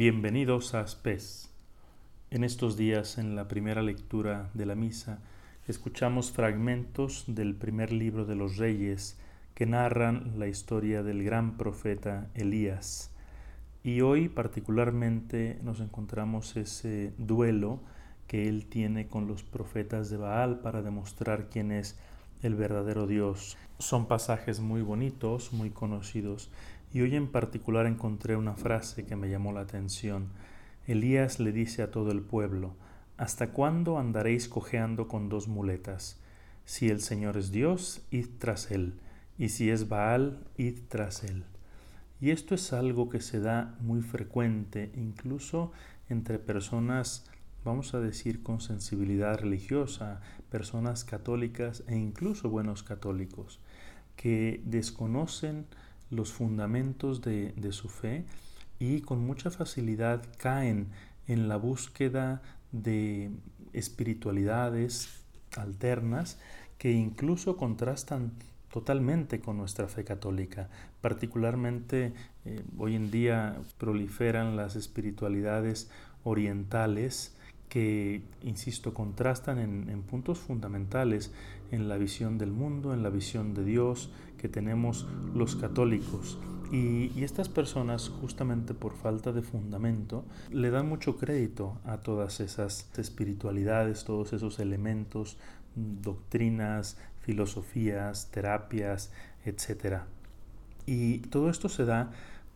[0.00, 1.50] Bienvenidos a Spes.
[2.30, 5.18] En estos días, en la primera lectura de la misa,
[5.68, 9.18] escuchamos fragmentos del primer libro de los Reyes
[9.54, 13.10] que narran la historia del gran profeta Elías.
[13.84, 17.78] Y hoy particularmente nos encontramos ese duelo
[18.26, 21.98] que él tiene con los profetas de Baal para demostrar quién es
[22.42, 23.58] el verdadero Dios.
[23.78, 26.48] Son pasajes muy bonitos, muy conocidos,
[26.92, 30.28] y hoy en particular encontré una frase que me llamó la atención.
[30.86, 32.74] Elías le dice a todo el pueblo,
[33.20, 36.18] ¿Hasta cuándo andaréis cojeando con dos muletas?
[36.64, 38.94] Si el Señor es Dios, id tras él,
[39.36, 41.44] y si es Baal, id tras él.
[42.18, 45.70] Y esto es algo que se da muy frecuente, incluso
[46.08, 47.30] entre personas,
[47.62, 53.60] vamos a decir, con sensibilidad religiosa, personas católicas e incluso buenos católicos,
[54.16, 55.66] que desconocen
[56.10, 58.24] los fundamentos de, su fe
[58.78, 60.88] y con mucha facilidad caen
[61.26, 63.30] en la búsqueda de
[63.72, 65.22] espiritualidades
[65.56, 66.38] alternas
[66.78, 68.32] que incluso contrastan
[68.72, 70.68] totalmente con nuestra fe católica.
[71.00, 72.12] Particularmente
[72.44, 75.90] eh, hoy en día proliferan las espiritualidades
[76.24, 77.36] orientales
[77.70, 81.32] que, insisto, contrastan en, puntos fundamentales
[81.70, 86.38] en la visión del mundo, en la visión de Dios que tenemos los católicos.
[86.72, 92.40] Y, y, estas personas, justamente por falta de fundamento, le dan mucho crédito a todas
[92.40, 95.38] esas espiritualidades, todos esos elementos,
[95.74, 99.12] doctrinas, filosofías, terapias,
[99.44, 100.02] etc.
[100.86, 102.10] Y todo esto se da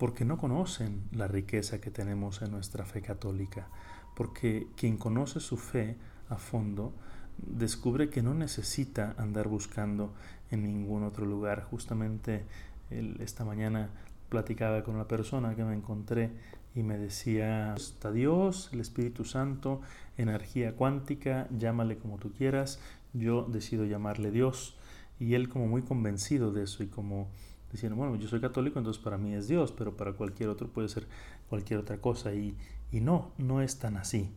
[0.00, 3.68] porque no conocen la riqueza que tenemos en nuestra fe católica
[4.14, 5.96] porque quien conoce su fe
[6.30, 6.92] a fondo
[7.36, 10.14] descubre que no necesita andar buscando
[10.50, 11.64] en ningún otro lugar.
[11.64, 12.44] Justamente
[12.90, 13.90] esta mañana
[14.28, 16.30] platicaba con una persona que me encontré
[16.74, 19.80] y me decía, está Dios, el Espíritu Santo,
[20.16, 22.80] energía cuántica, llámale como tú quieras,
[23.12, 24.76] yo decido llamarle Dios.
[25.18, 27.28] Y él como muy convencido de eso y como
[27.72, 30.88] diciendo, bueno, yo soy católico, entonces para mí es Dios, pero para cualquier otro puede
[30.88, 31.06] ser
[31.48, 32.32] cualquier otra cosa.
[32.34, 32.56] Y,
[32.92, 34.30] y no, no es tan así.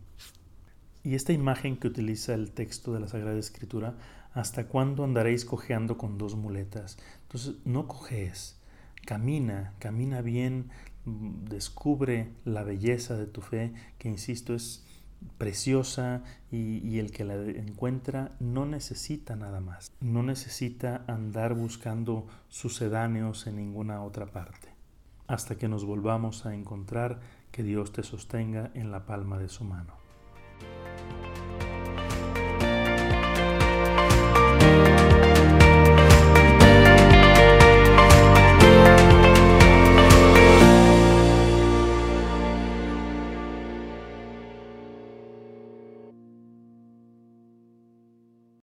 [1.03, 3.95] Y esta imagen que utiliza el texto de la Sagrada Escritura,
[4.33, 6.97] ¿hasta cuándo andaréis cojeando con dos muletas?
[7.23, 8.57] Entonces, no cojees,
[9.05, 10.69] camina, camina bien,
[11.05, 14.85] descubre la belleza de tu fe, que insisto, es
[15.37, 23.47] preciosa y, el que la encuentra no necesita nada más, no necesita andar buscando sucedáneos
[23.47, 24.69] en ninguna otra parte.
[25.27, 27.19] Hasta que nos volvamos a encontrar,
[27.51, 29.93] que Dios te sostenga en la palma de su mano.